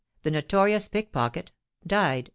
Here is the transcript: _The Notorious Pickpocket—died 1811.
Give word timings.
_The 0.25 0.31
Notorious 0.31 0.87
Pickpocket—died 0.87 1.53
1811. 1.91 2.29